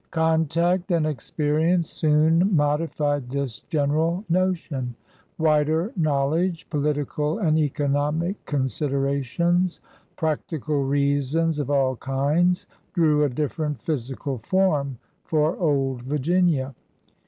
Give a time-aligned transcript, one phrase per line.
[0.09, 4.95] Contact and experience soon modified this gen eral notion.
[5.37, 9.79] Wider knowledge, political and eco nomic considerations,
[10.15, 16.73] practical reasons of all kinds, drew a different physical form for old Virginia.